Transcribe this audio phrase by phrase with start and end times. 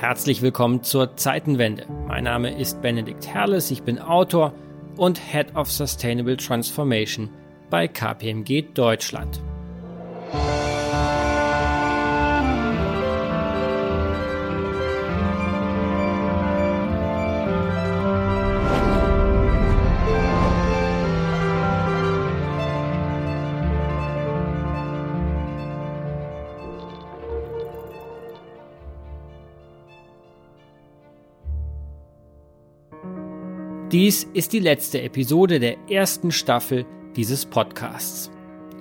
[0.00, 1.84] Herzlich willkommen zur Zeitenwende.
[2.08, 4.54] Mein Name ist Benedikt Herles, ich bin Autor
[4.96, 7.28] und Head of Sustainable Transformation
[7.68, 9.42] bei KPMG Deutschland.
[34.00, 36.86] Dies ist die letzte Episode der ersten Staffel
[37.16, 38.30] dieses Podcasts.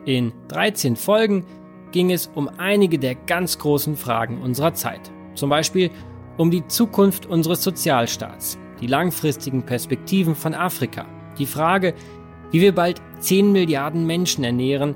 [0.06, 1.44] In 13 Folgen
[1.92, 5.12] ging es um einige der ganz großen Fragen unserer Zeit.
[5.36, 5.92] Zum Beispiel
[6.38, 11.06] um die Zukunft unseres Sozialstaats, die langfristigen Perspektiven von Afrika,
[11.38, 11.96] die Frage,
[12.52, 14.96] wie wir bald 10 Milliarden Menschen ernähren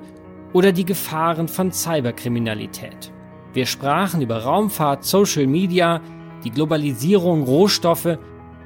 [0.53, 3.11] oder die Gefahren von Cyberkriminalität.
[3.51, 5.99] Wir sprachen über Raumfahrt, Social Media,
[6.45, 8.17] die Globalisierung, Rohstoffe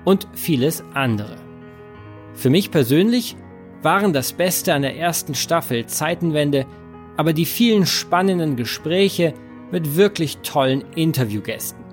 [0.06, 1.47] und vieles andere.
[2.38, 3.36] Für mich persönlich
[3.82, 6.66] waren das Beste an der ersten Staffel Zeitenwende
[7.18, 9.34] aber die vielen spannenden Gespräche
[9.72, 11.84] mit wirklich tollen Interviewgästen.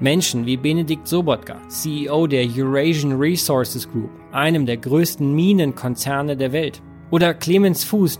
[0.00, 6.82] Menschen wie Benedikt Sobotka, CEO der Eurasian Resources Group, einem der größten Minenkonzerne der Welt,
[7.10, 8.18] oder Clemens Fuß,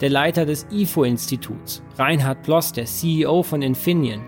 [0.00, 4.22] der Leiter des IFO-Instituts, Reinhard Ploss, der CEO von Infineon,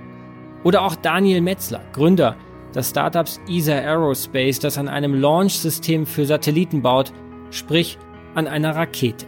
[0.65, 2.37] oder auch Daniel Metzler, Gründer
[2.75, 7.13] des Startups ESA Aerospace, das an einem Launch-System für Satelliten baut,
[7.51, 7.99] sprich
[8.35, 9.27] an einer Rakete.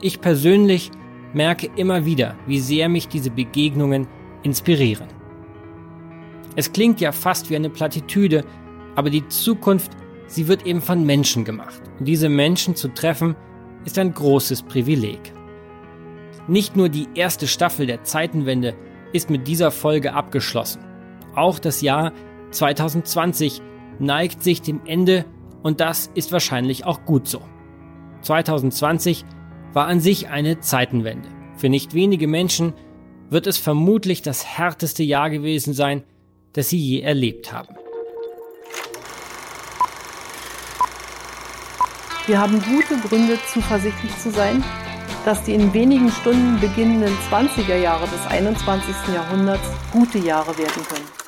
[0.00, 0.90] Ich persönlich
[1.32, 4.08] merke immer wieder, wie sehr mich diese Begegnungen
[4.42, 5.08] inspirieren.
[6.56, 8.44] Es klingt ja fast wie eine Plattitüde,
[8.94, 9.92] aber die Zukunft,
[10.26, 11.80] sie wird eben von Menschen gemacht.
[11.98, 13.36] Und diese Menschen zu treffen,
[13.84, 15.32] ist ein großes Privileg.
[16.48, 18.74] Nicht nur die erste Staffel der Zeitenwende
[19.12, 20.84] ist mit dieser Folge abgeschlossen.
[21.34, 22.12] Auch das Jahr
[22.52, 23.62] 2020
[23.98, 25.24] neigt sich dem Ende
[25.62, 27.42] und das ist wahrscheinlich auch gut so.
[28.22, 29.24] 2020
[29.72, 31.28] war an sich eine Zeitenwende.
[31.56, 32.74] Für nicht wenige Menschen
[33.30, 36.04] wird es vermutlich das härteste Jahr gewesen sein,
[36.52, 37.74] das sie je erlebt haben.
[42.26, 44.62] Wir haben gute Gründe, zuversichtlich zu sein,
[45.24, 48.94] dass die in wenigen Stunden beginnenden 20er Jahre des 21.
[49.14, 51.21] Jahrhunderts gute Jahre werden können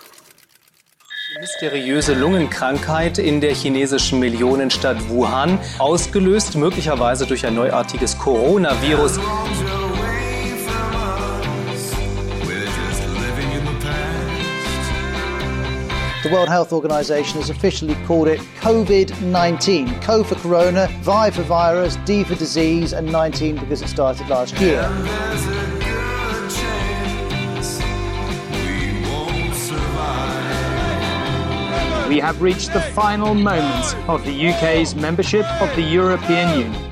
[1.44, 9.20] mysteriöse Lungenkrankheit in der chinesischen Millionenstadt Wuhan, ausgelöst möglicherweise durch ein neuartiges Coronavirus.
[16.22, 20.00] The World Health Organization has officially called it COVID 19.
[20.00, 24.58] Co for corona, Vi for virus, D for disease, and 19 because it started last
[24.58, 24.88] year.
[32.14, 36.82] We have reached the final moments of the UK's membership of the European Union.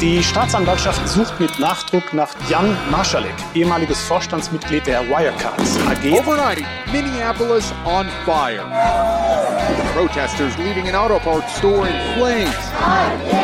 [0.00, 6.12] Die Staatsanwaltschaft sucht mit Nachdruck nach Jan Marschalek, ehemaliges Vorstandsmitglied der Wirecard AG.
[6.12, 8.64] Overnight, Minneapolis on fire.
[9.92, 13.41] Protesters leaving an auto parts store in flames.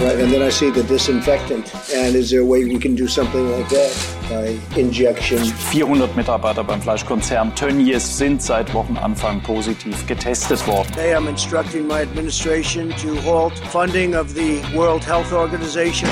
[0.00, 1.72] And then I see the disinfectant.
[1.92, 3.92] And is there a way we can do something like that
[4.28, 5.38] by injection?
[5.44, 10.88] 400 Mitarbeiter beim Fleischkonzern Tönnies sind seit Wochenanfang positiv getestet worden.
[10.92, 16.08] Today I'm instructing my administration to halt funding of the World Health Organization.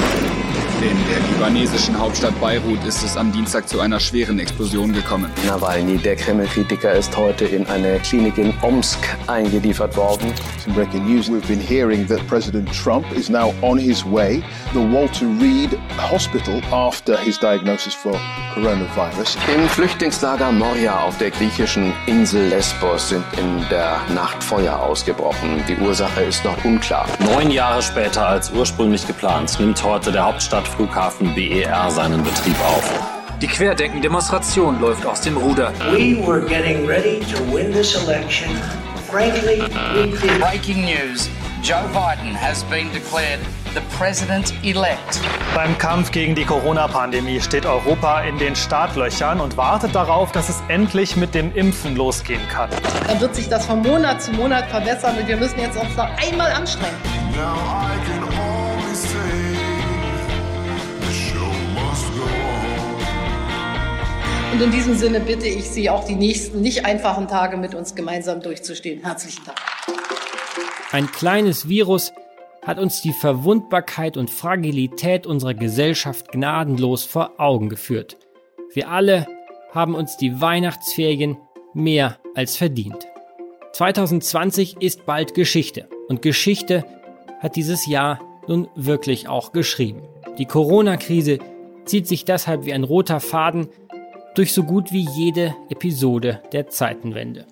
[0.83, 5.31] In der libanesischen Hauptstadt Beirut ist es am Dienstag zu einer schweren Explosion gekommen.
[5.47, 10.35] Nawalny, der Kreml-Kritiker, ist heute in eine Klinik in Omsk eingeliefert worden.
[10.63, 11.29] Some breaking news.
[11.31, 14.43] We've been hearing that President Trump is now on his way.
[14.75, 18.13] The Walter Reed Hospital after his diagnosis for
[18.55, 19.39] coronavirus.
[19.55, 25.65] Im Flüchtlingslager Moria auf der griechischen Insel Lesbos sind in der Nacht Feuer ausgebrochen.
[25.69, 27.07] Die Ursache ist noch unklar.
[27.19, 30.27] Neun Jahre später als ursprünglich geplant nimmt heute der
[30.67, 32.91] Hauptstadtflughafen BER seinen Betrieb auf.
[33.41, 35.73] Die Querdenken-Demonstration läuft aus dem Ruder.
[35.93, 38.51] We were getting ready to win this election.
[39.09, 39.61] Frankly,
[39.95, 40.41] we did.
[40.41, 41.29] Breaking news.
[41.63, 43.41] Joe Biden has been declared
[43.75, 45.21] the president-elect.
[45.55, 50.63] Beim Kampf gegen die Corona-Pandemie steht Europa in den Startlöchern und wartet darauf, dass es
[50.69, 52.71] endlich mit dem Impfen losgehen kann.
[53.07, 56.09] Dann wird sich das von Monat zu Monat verbessern und wir müssen jetzt uns noch
[56.17, 56.97] einmal anstrengen.
[64.57, 67.95] Und in diesem Sinne bitte ich Sie, auch die nächsten nicht einfachen Tage mit uns
[67.95, 69.05] gemeinsam durchzustehen.
[69.05, 69.59] Herzlichen Dank.
[70.93, 72.15] Ein kleines Virus,
[72.63, 78.17] hat uns die Verwundbarkeit und Fragilität unserer Gesellschaft gnadenlos vor Augen geführt.
[78.73, 79.27] Wir alle
[79.73, 81.37] haben uns die Weihnachtsferien
[81.75, 83.07] mehr als verdient.
[83.75, 86.87] 2020 ist bald Geschichte und Geschichte
[87.41, 90.01] hat dieses Jahr nun wirklich auch geschrieben.
[90.39, 91.41] Die Corona-Krise
[91.85, 93.69] zieht sich deshalb wie ein roter Faden
[94.37, 97.47] durch so gut wie jede Episode der Zeitenwende.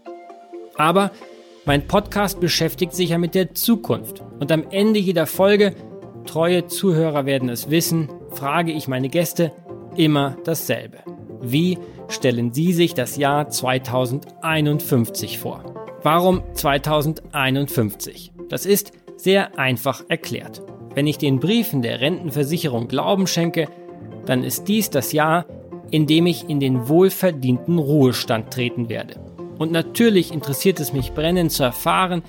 [0.77, 1.11] Aber
[1.65, 5.75] mein Podcast beschäftigt sich ja mit der Zukunft und am Ende jeder Folge,
[6.27, 9.51] treue Zuhörer werden es wissen, frage ich meine Gäste
[9.97, 10.99] immer dasselbe.
[11.41, 11.79] Wie
[12.09, 15.65] stellen Sie sich das Jahr 2051 vor?
[16.03, 18.33] Warum 2051?
[18.51, 20.63] Das ist sehr einfach erklärt.
[20.95, 23.69] Wenn ich den Briefen der Rentenversicherung Glauben schenke,
[24.27, 25.47] dann ist dies das Jahr,
[25.95, 29.15] in dem ich in den wohlverdienten Ruhestand treten werde.
[29.59, 32.25] Und natürlich interessiert es mich brennend zu erfahren,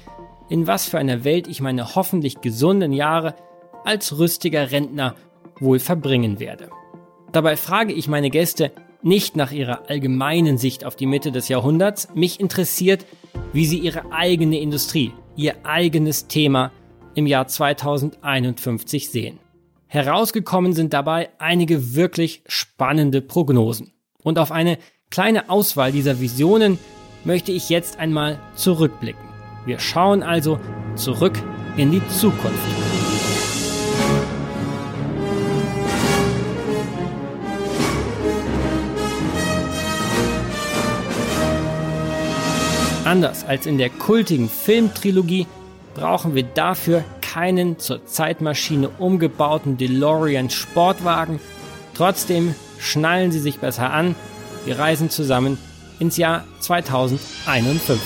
[0.49, 3.33] in was für einer Welt ich meine hoffentlich gesunden Jahre
[3.83, 5.15] als rüstiger Rentner
[5.59, 6.69] wohl verbringen werde.
[7.31, 8.71] Dabei frage ich meine Gäste
[9.01, 13.03] nicht nach ihrer allgemeinen Sicht auf die Mitte des Jahrhunderts, mich interessiert,
[13.51, 16.71] wie sie ihre eigene Industrie, ihr eigenes Thema
[17.15, 19.39] im Jahr 2051 sehen.
[19.87, 23.93] Herausgekommen sind dabei einige wirklich spannende Prognosen.
[24.23, 24.79] Und auf eine
[25.11, 26.79] kleine Auswahl dieser Visionen
[27.23, 29.23] möchte ich jetzt einmal zurückblicken.
[29.65, 30.59] Wir schauen also
[30.95, 31.41] zurück
[31.77, 32.59] in die Zukunft.
[43.05, 45.45] Anders als in der kultigen Filmtrilogie
[45.93, 47.03] brauchen wir dafür
[47.35, 51.41] keinen zur Zeitmaschine umgebauten DeLorean Sportwagen.
[51.93, 54.15] Trotzdem schnallen Sie sich besser an.
[54.63, 55.57] Wir reisen zusammen
[55.99, 57.99] ins Jahr 2051.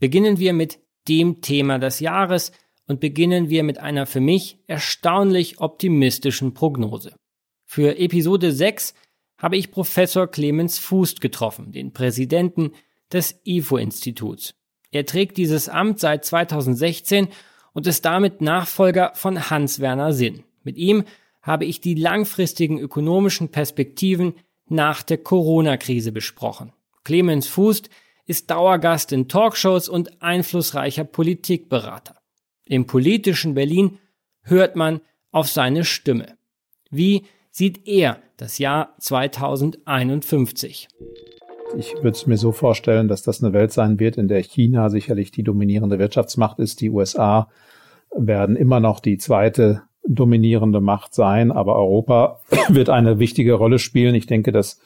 [0.00, 2.50] Beginnen wir mit dem Thema des Jahres,
[2.90, 7.14] und beginnen wir mit einer für mich erstaunlich optimistischen Prognose.
[7.64, 8.94] Für Episode 6
[9.38, 12.72] habe ich Professor Clemens Fußt getroffen, den Präsidenten
[13.12, 14.54] des IFO-Instituts.
[14.90, 17.28] Er trägt dieses Amt seit 2016
[17.74, 20.42] und ist damit Nachfolger von Hans-Werner Sinn.
[20.64, 21.04] Mit ihm
[21.42, 24.34] habe ich die langfristigen ökonomischen Perspektiven
[24.66, 26.72] nach der Corona-Krise besprochen.
[27.04, 27.88] Clemens Fußt
[28.26, 32.19] ist Dauergast in Talkshows und einflussreicher Politikberater.
[32.70, 33.98] Im politischen Berlin
[34.42, 35.00] hört man
[35.32, 36.36] auf seine Stimme.
[36.88, 40.86] Wie sieht er das Jahr 2051?
[41.76, 44.88] Ich würde es mir so vorstellen, dass das eine Welt sein wird, in der China
[44.88, 46.80] sicherlich die dominierende Wirtschaftsmacht ist.
[46.80, 47.48] Die USA
[48.16, 52.38] werden immer noch die zweite dominierende Macht sein, aber Europa
[52.68, 54.14] wird eine wichtige Rolle spielen.
[54.14, 54.80] Ich denke, dass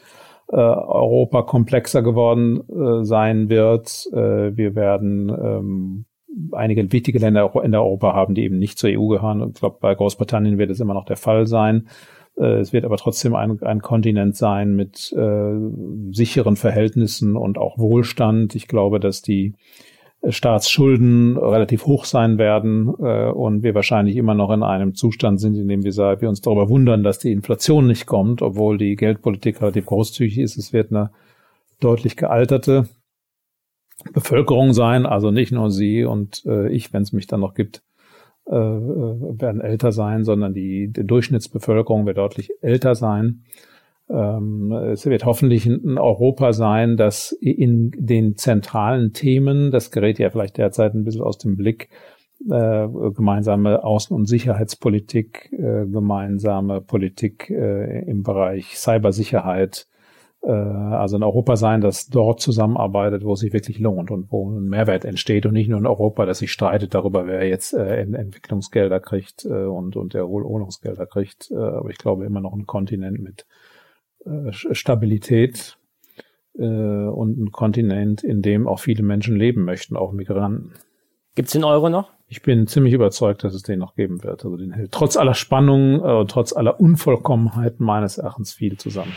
[0.49, 4.07] äh, Europa komplexer geworden äh, sein wird.
[4.15, 6.07] Äh, wir werden ähm,
[6.53, 9.51] einige wichtige Länder in Europa haben, die eben nicht zur EU gehören.
[9.55, 11.89] Ich glaube, bei Großbritannien wird es immer noch der Fall sein.
[12.37, 15.55] Äh, es wird aber trotzdem ein, ein Kontinent sein mit äh,
[16.11, 18.55] sicheren Verhältnissen und auch Wohlstand.
[18.55, 19.55] Ich glaube, dass die
[20.27, 25.55] Staatsschulden relativ hoch sein werden äh, und wir wahrscheinlich immer noch in einem Zustand sind,
[25.57, 29.61] in dem wir, wir uns darüber wundern, dass die Inflation nicht kommt, obwohl die Geldpolitik
[29.61, 30.57] relativ großzügig ist.
[30.57, 31.11] Es wird eine
[31.81, 32.89] deutlich gealterte
[34.13, 37.83] Bevölkerung sein, also nicht nur Sie und äh, ich, wenn es mich dann noch gibt,
[38.47, 43.45] äh, äh, werden älter sein, sondern die, die Durchschnittsbevölkerung wird deutlich älter sein.
[44.11, 50.29] Ähm, es wird hoffentlich ein Europa sein, das in den zentralen Themen, das gerät ja
[50.29, 51.89] vielleicht derzeit ein bisschen aus dem Blick,
[52.51, 59.87] äh, gemeinsame Außen- und Sicherheitspolitik, äh, gemeinsame Politik im Bereich Cybersicherheit,
[60.47, 64.49] äh, also ein Europa sein, das dort zusammenarbeitet, wo es sich wirklich lohnt und wo
[64.49, 68.03] ein Mehrwert entsteht und nicht nur ein Europa, das sich streitet darüber, wer jetzt äh,
[68.03, 71.51] Entwicklungsgelder kriegt äh, und, und Erholungsgelder kriegt.
[71.51, 73.47] Äh, aber ich glaube immer noch ein Kontinent mit
[74.27, 75.79] äh, Stabilität
[76.59, 80.75] äh, und ein Kontinent, in dem auch viele Menschen leben möchten, auch Migranten.
[81.35, 82.13] Gibt's den Euro noch?
[82.29, 84.45] Ich bin ziemlich überzeugt, dass es den noch geben wird.
[84.45, 89.13] Also den hält trotz aller Spannungen, äh, trotz aller Unvollkommenheiten meines Erachtens viel zusammen.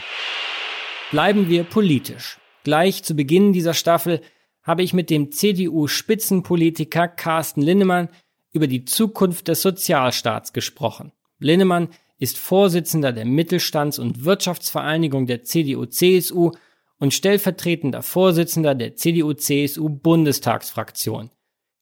[1.12, 2.38] Bleiben wir politisch.
[2.64, 4.20] Gleich zu Beginn dieser Staffel
[4.62, 8.10] habe ich mit dem CDU-Spitzenpolitiker Carsten Linnemann
[8.52, 11.14] über die Zukunft des Sozialstaats gesprochen.
[11.40, 11.88] Linnemann
[12.20, 16.52] ist Vorsitzender der Mittelstands- und Wirtschaftsvereinigung der CDU-CSU
[17.00, 21.30] und stellvertretender Vorsitzender der CDU-CSU-Bundestagsfraktion.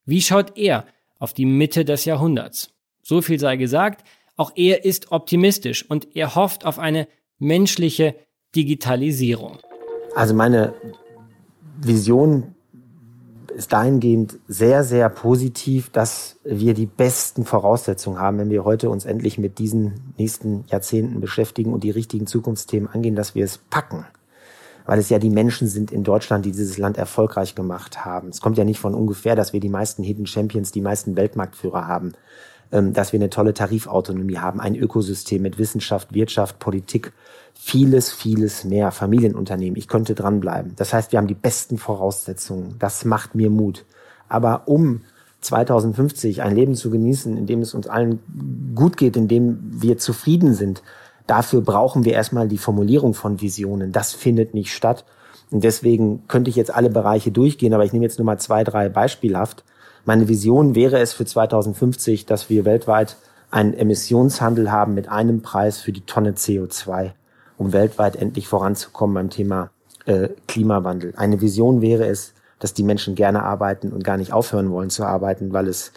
[0.04, 0.86] Wie schaut er
[1.18, 2.70] auf die Mitte des Jahrhunderts?
[3.02, 4.06] So viel sei gesagt,
[4.36, 8.14] Auch er ist optimistisch und er hofft auf eine menschliche
[8.56, 9.58] Digitalisierung.
[10.14, 10.74] Also meine
[11.80, 12.54] Vision
[13.56, 19.04] ist dahingehend sehr, sehr positiv, dass wir die besten Voraussetzungen haben, wenn wir heute uns
[19.04, 24.04] endlich mit diesen nächsten Jahrzehnten beschäftigen und die richtigen Zukunftsthemen angehen, dass wir es packen.
[24.84, 28.28] Weil es ja die Menschen sind in Deutschland, die dieses Land erfolgreich gemacht haben.
[28.28, 31.88] Es kommt ja nicht von ungefähr, dass wir die meisten Hidden Champions, die meisten Weltmarktführer
[31.88, 32.12] haben,
[32.70, 37.12] dass wir eine tolle Tarifautonomie haben, ein Ökosystem mit Wissenschaft, Wirtschaft, Politik,
[37.54, 39.76] vieles, vieles mehr, Familienunternehmen.
[39.76, 40.72] Ich könnte dranbleiben.
[40.76, 42.76] Das heißt, wir haben die besten Voraussetzungen.
[42.78, 43.84] Das macht mir Mut.
[44.28, 45.02] Aber um
[45.40, 48.20] 2050 ein Leben zu genießen, in dem es uns allen
[48.74, 50.82] gut geht, in dem wir zufrieden sind,
[51.26, 53.92] dafür brauchen wir erstmal die Formulierung von Visionen.
[53.92, 55.04] Das findet nicht statt.
[55.50, 58.64] Und deswegen könnte ich jetzt alle Bereiche durchgehen, aber ich nehme jetzt nur mal zwei,
[58.64, 59.64] drei beispielhaft.
[60.06, 63.16] Meine Vision wäre es für 2050, dass wir weltweit
[63.50, 67.12] einen Emissionshandel haben mit einem Preis für die Tonne CO2
[67.58, 69.70] um weltweit endlich voranzukommen beim Thema
[70.04, 71.14] äh, Klimawandel.
[71.16, 75.04] Eine Vision wäre es, dass die Menschen gerne arbeiten und gar nicht aufhören wollen zu
[75.04, 75.92] arbeiten, weil es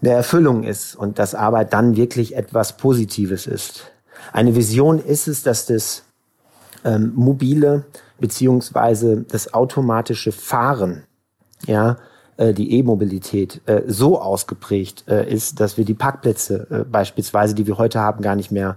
[0.00, 3.90] eine Erfüllung ist und dass Arbeit dann wirklich etwas Positives ist.
[4.32, 6.04] Eine Vision ist es, dass das
[6.84, 7.84] ähm, mobile
[8.18, 11.04] beziehungsweise das automatische Fahren,
[11.66, 11.96] ja,
[12.38, 17.78] die E-Mobilität äh, so ausgeprägt äh, ist, dass wir die Parkplätze äh, beispielsweise, die wir
[17.78, 18.76] heute haben, gar nicht mehr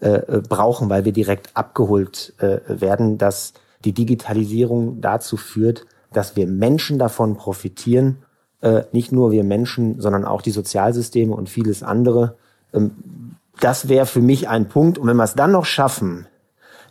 [0.00, 3.52] äh, äh, brauchen, weil wir direkt abgeholt äh, werden, dass
[3.84, 8.18] die Digitalisierung dazu führt, dass wir Menschen davon profitieren,
[8.62, 12.36] äh, nicht nur wir Menschen, sondern auch die Sozialsysteme und vieles andere.
[12.74, 14.98] Ähm, das wäre für mich ein Punkt.
[14.98, 16.26] Und wenn wir es dann noch schaffen,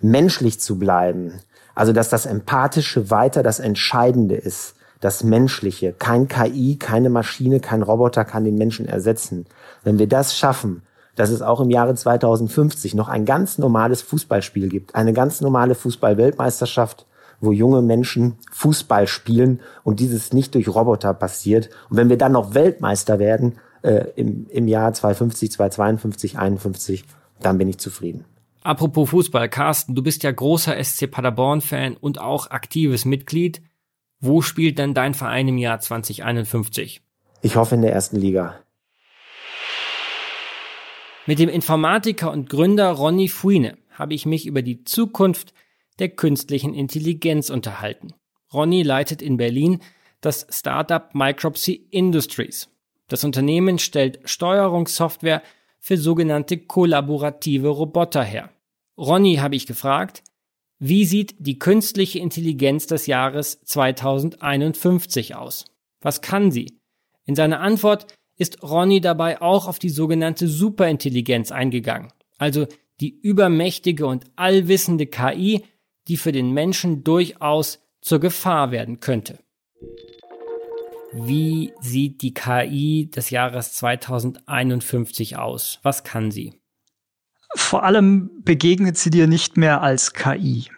[0.01, 1.41] menschlich zu bleiben,
[1.75, 7.81] also dass das Empathische weiter das Entscheidende ist, das Menschliche, kein KI, keine Maschine, kein
[7.81, 9.45] Roboter kann den Menschen ersetzen.
[9.83, 10.83] Wenn wir das schaffen,
[11.15, 15.75] dass es auch im Jahre 2050 noch ein ganz normales Fußballspiel gibt, eine ganz normale
[15.75, 17.05] Fußball-Weltmeisterschaft,
[17.41, 21.69] wo junge Menschen Fußball spielen und dieses nicht durch Roboter passiert.
[21.89, 27.05] Und wenn wir dann noch Weltmeister werden äh, im, im Jahr 2050, 2052, 51,
[27.39, 28.25] dann bin ich zufrieden.
[28.63, 33.63] Apropos Fußball, Carsten, du bist ja großer SC Paderborn-Fan und auch aktives Mitglied.
[34.21, 37.01] Wo spielt denn dein Verein im Jahr 2051?
[37.41, 38.59] Ich hoffe in der ersten Liga.
[41.25, 45.53] Mit dem Informatiker und Gründer Ronny Fuine habe ich mich über die Zukunft
[45.97, 48.13] der künstlichen Intelligenz unterhalten.
[48.53, 49.79] Ronny leitet in Berlin
[50.21, 52.69] das Startup Micropsy Industries.
[53.07, 55.41] Das Unternehmen stellt Steuerungssoftware
[55.79, 58.51] für sogenannte kollaborative Roboter her.
[58.97, 60.21] Ronny habe ich gefragt,
[60.83, 65.65] wie sieht die künstliche Intelligenz des Jahres 2051 aus?
[66.01, 66.79] Was kann sie?
[67.23, 72.65] In seiner Antwort ist Ronny dabei auch auf die sogenannte Superintelligenz eingegangen, also
[72.99, 75.61] die übermächtige und allwissende KI,
[76.07, 79.37] die für den Menschen durchaus zur Gefahr werden könnte.
[81.13, 85.77] Wie sieht die KI des Jahres 2051 aus?
[85.83, 86.60] Was kann sie?
[87.55, 90.69] Vor allem begegnet sie dir nicht mehr als KI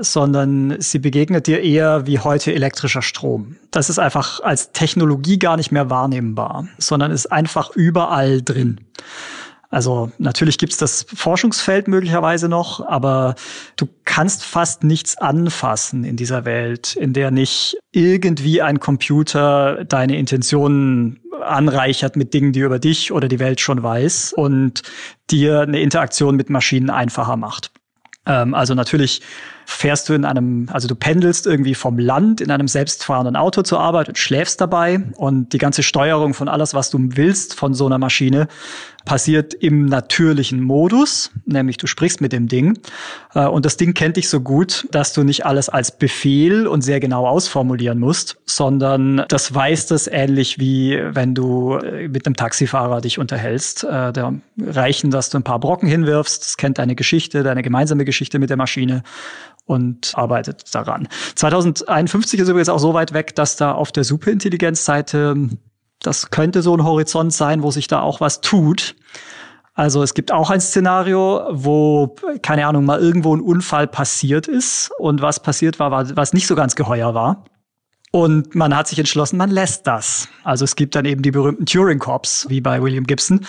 [0.00, 3.56] sondern sie begegnet dir eher wie heute elektrischer Strom.
[3.70, 8.80] Das ist einfach als Technologie gar nicht mehr wahrnehmbar, sondern ist einfach überall drin.
[9.68, 13.34] Also natürlich gibt's das Forschungsfeld möglicherweise noch, aber
[13.76, 20.16] du kannst fast nichts anfassen in dieser Welt, in der nicht irgendwie ein Computer deine
[20.16, 24.82] Intentionen anreichert mit Dingen, die über dich oder die Welt schon weiß und
[25.30, 27.70] dir eine Interaktion mit Maschinen einfacher macht.
[28.26, 29.22] Ähm, also natürlich
[29.68, 33.80] fährst du in einem, also du pendelst irgendwie vom Land in einem selbstfahrenden Auto zur
[33.80, 35.02] Arbeit und schläfst dabei.
[35.16, 38.46] Und die ganze Steuerung von alles, was du willst von so einer Maschine,
[39.04, 42.78] passiert im natürlichen Modus, nämlich du sprichst mit dem Ding.
[43.34, 46.82] Äh, und das Ding kennt dich so gut, dass du nicht alles als Befehl und
[46.82, 52.36] sehr genau ausformulieren musst, sondern das weiß das ähnlich wie wenn du äh, mit einem
[52.36, 53.84] Taxifahrer dich unterhältst.
[53.84, 58.04] Äh, da reichen, dass du ein paar Brocken hinwirfst, das kennt deine Geschichte, deine gemeinsame
[58.04, 59.02] Geschichte mit der Maschine
[59.66, 61.08] und arbeitet daran.
[61.34, 65.50] 2051 ist übrigens auch so weit weg, dass da auf der Superintelligenzseite
[66.00, 68.96] das könnte so ein Horizont sein, wo sich da auch was tut.
[69.74, 74.90] Also es gibt auch ein Szenario, wo, keine Ahnung, mal irgendwo ein Unfall passiert ist
[74.98, 77.44] und was passiert war, was nicht so ganz geheuer war.
[78.16, 80.30] Und man hat sich entschlossen, man lässt das.
[80.42, 83.44] Also es gibt dann eben die berühmten Turing Corps, wie bei William Gibson,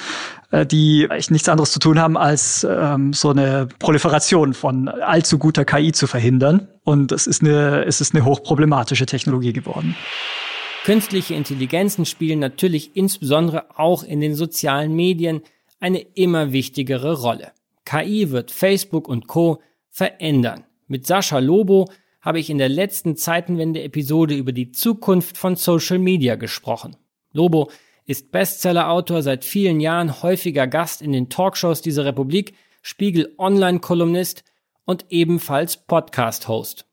[0.52, 5.38] äh, die echt nichts anderes zu tun haben, als ähm, so eine Proliferation von allzu
[5.38, 6.68] guter KI zu verhindern.
[6.84, 9.96] Und es ist eine, es ist eine hochproblematische Technologie geworden.
[10.84, 15.44] Künstliche Intelligenzen spielen natürlich insbesondere auch in den sozialen Medien
[15.80, 17.54] eine immer wichtigere Rolle.
[17.86, 19.62] KI wird Facebook und Co.
[19.92, 20.66] verändern.
[20.88, 21.88] Mit Sascha Lobo
[22.28, 26.98] habe ich in der letzten Zeitenwende-Episode über die Zukunft von Social Media gesprochen.
[27.32, 27.72] Lobo
[28.06, 34.44] ist Bestseller-Autor, seit vielen Jahren häufiger Gast in den Talkshows dieser Republik, Spiegel Online-Kolumnist
[34.84, 36.86] und ebenfalls Podcast-Host.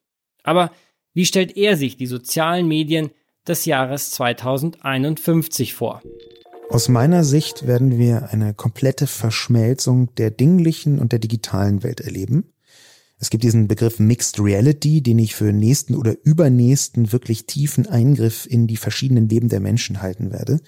[0.45, 0.71] Aber
[1.15, 3.11] wie stellt er sich die sozialen Medien
[3.45, 6.01] des Jahres 2051 vor?
[6.71, 12.54] Aus meiner Sicht werden wir eine komplette Verschmelzung der dinglichen und der digitalen Welt erleben.
[13.19, 18.47] Es gibt diesen Begriff Mixed Reality, den ich für nächsten oder übernächsten wirklich tiefen Eingriff
[18.47, 20.61] in die verschiedenen Leben der Menschen halten werde.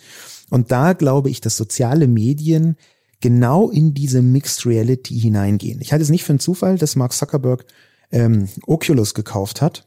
[0.51, 2.77] Und da glaube ich, dass soziale Medien
[3.21, 5.81] genau in diese Mixed Reality hineingehen.
[5.81, 7.67] Ich halte es nicht für einen Zufall, dass Mark Zuckerberg
[8.11, 9.87] ähm, Oculus gekauft hat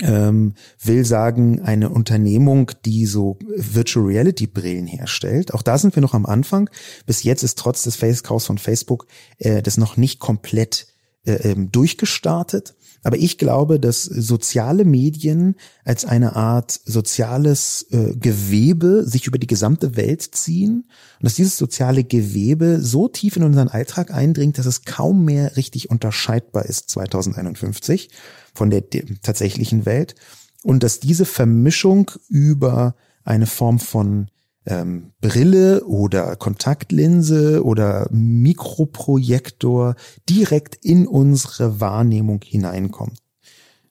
[0.00, 5.54] ähm, will sagen, eine Unternehmung, die so Virtual Reality Brillen herstellt.
[5.54, 6.68] Auch da sind wir noch am Anfang.
[7.06, 9.06] Bis jetzt ist trotz des Face-Kaufs von Facebook
[9.38, 10.88] äh, das noch nicht komplett
[11.24, 12.74] äh, ähm, durchgestartet.
[13.02, 19.46] Aber ich glaube, dass soziale Medien als eine Art soziales äh, Gewebe sich über die
[19.46, 20.84] gesamte Welt ziehen
[21.18, 25.56] und dass dieses soziale Gewebe so tief in unseren Alltag eindringt, dass es kaum mehr
[25.56, 28.08] richtig unterscheidbar ist 2051
[28.54, 28.84] von der
[29.22, 30.14] tatsächlichen Welt
[30.62, 34.28] und dass diese Vermischung über eine Form von
[34.66, 39.96] ähm, Brille oder Kontaktlinse oder Mikroprojektor
[40.28, 43.18] direkt in unsere Wahrnehmung hineinkommt.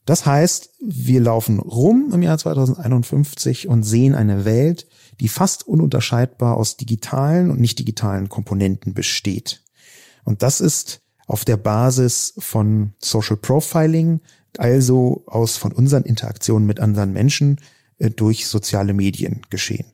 [0.06, 4.88] Das heißt, wir laufen rum im Jahr 2051 und sehen eine Welt,
[5.22, 9.64] die fast ununterscheidbar aus digitalen und nicht digitalen Komponenten besteht.
[10.26, 14.20] Und das ist auf der Basis von Social Profiling,
[14.58, 17.60] also aus von unseren Interaktionen mit anderen Menschen
[17.98, 19.93] äh, durch soziale Medien geschehen.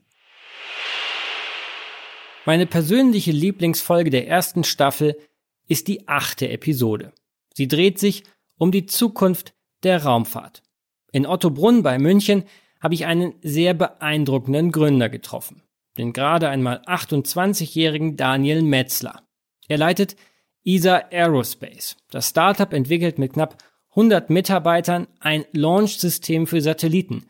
[2.46, 5.16] Meine persönliche Lieblingsfolge der ersten Staffel
[5.68, 7.12] ist die achte Episode.
[7.54, 8.24] Sie dreht sich
[8.56, 10.62] um die Zukunft der Raumfahrt.
[11.12, 12.44] In Ottobrunn bei München
[12.80, 15.62] habe ich einen sehr beeindruckenden Gründer getroffen,
[15.98, 19.22] den gerade einmal 28-jährigen Daniel Metzler.
[19.68, 20.16] Er leitet
[20.64, 21.96] ESA Aerospace.
[22.10, 23.56] Das Startup entwickelt mit knapp
[23.90, 27.26] 100 Mitarbeitern ein Launch-System für Satelliten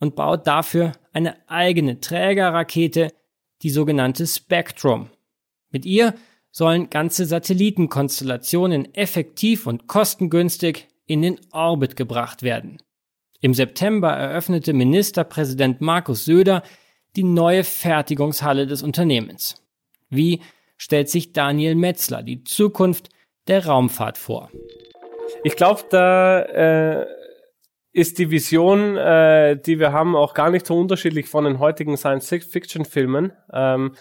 [0.00, 3.12] und baut dafür eine eigene Trägerrakete,
[3.64, 5.10] die sogenannte Spectrum.
[5.70, 6.14] Mit ihr
[6.52, 12.80] sollen ganze Satellitenkonstellationen effektiv und kostengünstig in den Orbit gebracht werden.
[13.40, 16.62] Im September eröffnete Ministerpräsident Markus Söder
[17.16, 19.62] die neue Fertigungshalle des Unternehmens.
[20.10, 20.40] Wie
[20.76, 23.08] stellt sich Daniel Metzler die Zukunft
[23.48, 24.50] der Raumfahrt vor?
[25.42, 27.06] Ich glaube, da äh,
[27.94, 31.96] ist die Vision, äh, die wir haben, auch gar nicht so unterschiedlich von den heutigen
[31.96, 33.32] Science-Fiction-Filmen.
[33.52, 33.94] Ähm,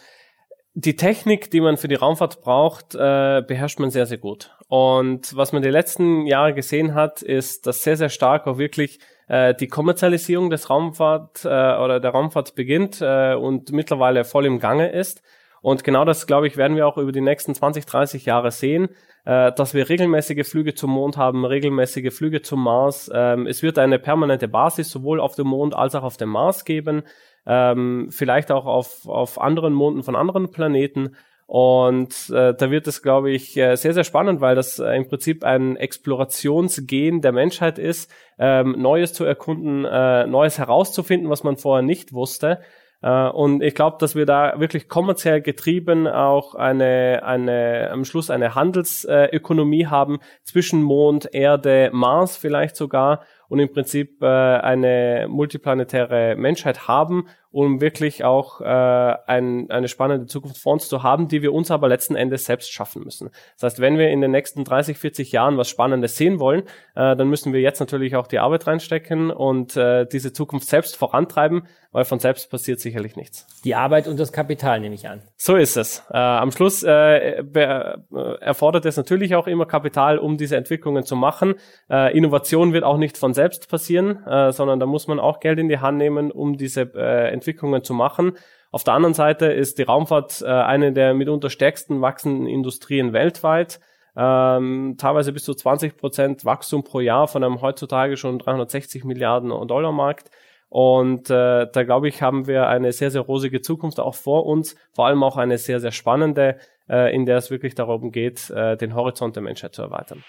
[0.73, 4.49] die Technik, die man für die Raumfahrt braucht, äh, beherrscht man sehr, sehr gut.
[4.67, 8.97] Und was man die letzten Jahre gesehen hat, ist, dass sehr, sehr stark auch wirklich
[9.27, 14.58] äh, die Kommerzialisierung des Raumfahrt äh, oder der Raumfahrt beginnt äh, und mittlerweile voll im
[14.60, 15.21] Gange ist.
[15.62, 18.89] Und genau das, glaube ich, werden wir auch über die nächsten 20, 30 Jahre sehen,
[19.26, 23.10] äh, dass wir regelmäßige Flüge zum Mond haben, regelmäßige Flüge zum Mars.
[23.14, 26.66] Ähm, es wird eine permanente Basis sowohl auf dem Mond als auch auf dem Mars
[26.66, 27.04] geben,
[27.46, 31.16] ähm, vielleicht auch auf, auf anderen Monden von anderen Planeten.
[31.46, 35.08] Und äh, da wird es, glaube ich, äh, sehr, sehr spannend, weil das äh, im
[35.08, 38.10] Prinzip ein Explorationsgehen der Menschheit ist,
[38.40, 42.60] ähm, Neues zu erkunden, äh, Neues herauszufinden, was man vorher nicht wusste.
[43.04, 48.32] Äh, und ich glaube, dass wir da wirklich kommerziell getrieben auch eine, eine, am Schluss
[48.32, 56.36] eine Handelsökonomie haben zwischen Mond, Erde, Mars vielleicht sogar und im Prinzip äh, eine multiplanetäre
[56.38, 61.44] Menschheit haben um wirklich auch äh, ein, eine spannende Zukunft vor uns zu haben, die
[61.44, 63.30] wir uns aber letzten Endes selbst schaffen müssen.
[63.56, 66.63] Das heißt, wenn wir in den nächsten 30, 40 Jahren was Spannendes sehen wollen,
[66.96, 70.98] äh, dann müssen wir jetzt natürlich auch die Arbeit reinstecken und äh, diese Zukunft selbst
[70.98, 73.46] vorantreiben, weil von selbst passiert sicherlich nichts.
[73.63, 75.22] Die Arbeit und das Kapital nehme ich an.
[75.38, 76.04] So ist es.
[76.10, 77.98] Äh, am Schluss äh, äh,
[78.42, 81.54] erfordert es natürlich auch immer Kapital, um diese Entwicklungen zu machen.
[81.88, 85.60] Äh, Innovation wird auch nicht von selbst passieren, äh, sondern da muss man auch Geld
[85.60, 88.38] in die Hand nehmen, um diese äh, Entwicklungen zu machen.
[88.71, 93.79] Auf der anderen Seite ist die Raumfahrt äh, eine der mitunter stärksten wachsenden Industrien weltweit.
[94.15, 99.49] Ähm, teilweise bis zu 20 Prozent Wachstum pro Jahr von einem heutzutage schon 360 Milliarden
[99.67, 100.32] Dollar Markt.
[100.69, 104.75] Und äh, da glaube ich, haben wir eine sehr, sehr rosige Zukunft auch vor uns,
[104.91, 106.58] vor allem auch eine sehr, sehr spannende,
[106.89, 110.23] äh, in der es wirklich darum geht, äh, den Horizont der Menschheit zu erweitern.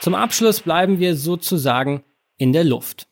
[0.00, 2.04] Zum Abschluss bleiben wir sozusagen
[2.36, 3.06] in der Luft.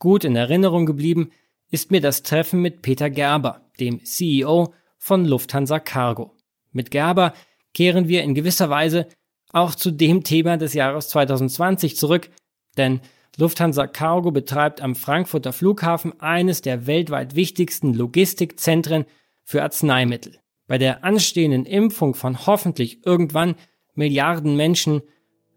[0.00, 1.30] Gut in Erinnerung geblieben
[1.70, 6.36] ist mir das Treffen mit Peter Gerber, dem CEO von Lufthansa Cargo.
[6.72, 7.32] Mit Gerber
[7.74, 9.06] kehren wir in gewisser Weise
[9.52, 12.30] auch zu dem Thema des Jahres 2020 zurück,
[12.76, 13.00] denn
[13.36, 19.06] Lufthansa Cargo betreibt am Frankfurter Flughafen eines der weltweit wichtigsten Logistikzentren
[19.44, 20.38] für Arzneimittel.
[20.66, 23.56] Bei der anstehenden Impfung von hoffentlich irgendwann
[23.94, 25.02] Milliarden Menschen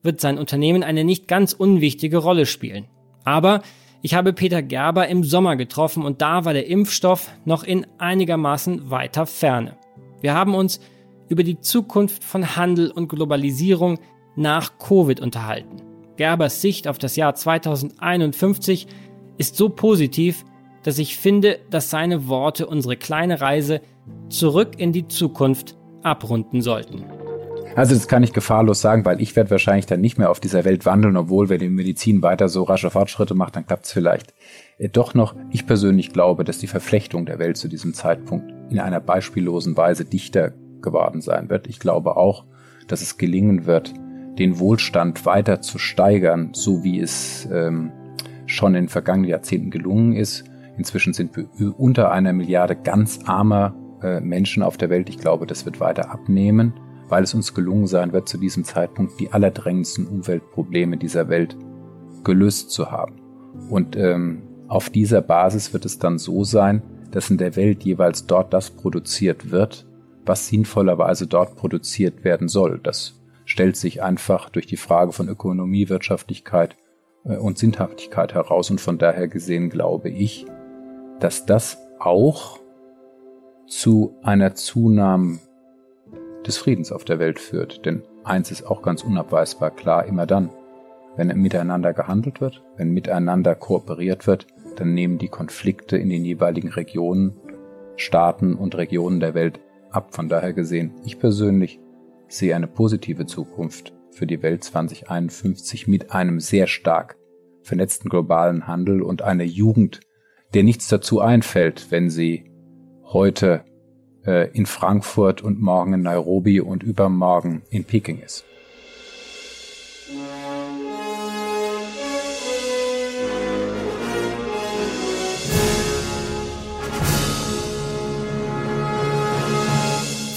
[0.02, 2.88] wird sein Unternehmen eine nicht ganz unwichtige Rolle spielen.
[3.23, 3.62] Aber
[4.06, 8.92] ich habe Peter Gerber im Sommer getroffen und da war der Impfstoff noch in einigermaßen
[8.92, 9.78] weiter Ferne.
[10.20, 10.82] Wir haben uns
[11.30, 14.00] über die Zukunft von Handel und Globalisierung
[14.36, 15.82] nach Covid unterhalten.
[16.18, 18.88] Gerbers Sicht auf das Jahr 2051
[19.38, 20.44] ist so positiv,
[20.84, 23.80] dass ich finde, dass seine Worte unsere kleine Reise
[24.28, 27.06] zurück in die Zukunft abrunden sollten.
[27.76, 30.64] Also das kann ich gefahrlos sagen, weil ich werde wahrscheinlich dann nicht mehr auf dieser
[30.64, 34.36] Welt wandeln, obwohl wenn die Medizin weiter so rasche Fortschritte macht, dann klappt es vielleicht.
[34.78, 38.80] Äh, doch noch, ich persönlich glaube, dass die Verflechtung der Welt zu diesem Zeitpunkt in
[38.80, 41.66] einer beispiellosen Weise dichter geworden sein wird.
[41.66, 42.46] Ich glaube auch,
[42.88, 43.94] dass es gelingen wird,
[44.38, 47.92] den Wohlstand weiter zu steigern, so wie es ähm,
[48.46, 50.44] schon in vergangenen Jahrzehnten gelungen ist.
[50.78, 55.10] Inzwischen sind wir unter einer Milliarde ganz armer äh, Menschen auf der Welt.
[55.10, 56.74] Ich glaube, das wird weiter abnehmen,
[57.10, 61.58] weil es uns gelungen sein wird, zu diesem Zeitpunkt die allerdrängendsten Umweltprobleme dieser Welt
[62.24, 63.22] gelöst zu haben.
[63.70, 68.26] Und ähm, auf dieser Basis wird es dann so sein, dass in der Welt jeweils
[68.26, 69.86] dort das produziert wird,
[70.26, 72.80] was sinnvollerweise dort produziert werden soll.
[72.82, 76.78] Das stellt sich einfach durch die Frage von Ökonomie, Wirtschaftlichkeit
[77.26, 78.72] äh, und Sinnhaftigkeit heraus.
[78.72, 80.46] Und von daher gesehen glaube ich,
[81.20, 82.60] dass das auch
[83.68, 85.39] zu einer Zunahme
[86.47, 87.86] des Friedens auf der Welt führt.
[87.86, 90.49] Denn eins ist auch ganz unabweisbar klar, immer dann,
[91.15, 96.69] wenn miteinander gehandelt wird, wenn miteinander kooperiert wird, dann nehmen die Konflikte in den jeweiligen
[96.69, 97.36] Regionen,
[97.95, 99.60] Staaten und Regionen der Welt
[99.91, 100.15] ab.
[100.15, 101.79] Von daher gesehen, ich persönlich
[102.27, 107.17] sehe eine positive Zukunft für die Welt 2051 mit einem sehr stark
[107.62, 110.01] vernetzten globalen Handel und einer Jugend,
[110.53, 112.51] der nichts dazu einfällt, wenn sie
[113.03, 113.63] heute
[114.26, 118.46] äh, in Frankfurt und morgen in Nairobi und übermorgen in Peking ist.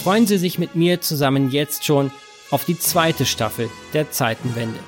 [0.06, 2.12] freuen Sie sich mit mir zusammen jetzt schon
[2.52, 4.78] auf die zweite Staffel der Zeitenwende.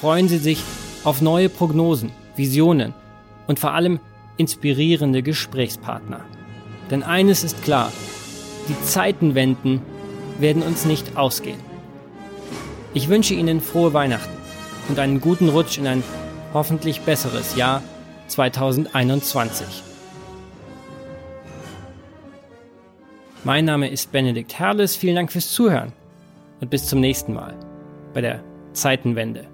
[0.00, 0.62] Freuen Sie sich
[1.04, 2.94] auf neue Prognosen, Visionen
[3.46, 4.00] und vor allem
[4.38, 6.24] inspirierende Gesprächspartner.
[6.90, 7.92] Denn eines ist klar,
[8.68, 9.82] die Zeitenwenden
[10.38, 11.60] werden uns nicht ausgehen.
[12.92, 14.32] Ich wünsche Ihnen frohe Weihnachten
[14.88, 16.04] und einen guten Rutsch in ein
[16.52, 17.82] hoffentlich besseres Jahr
[18.28, 19.82] 2021.
[23.42, 24.96] Mein Name ist Benedikt Herles.
[24.96, 25.92] Vielen Dank fürs Zuhören
[26.60, 27.54] und bis zum nächsten Mal
[28.14, 29.53] bei der Zeitenwende.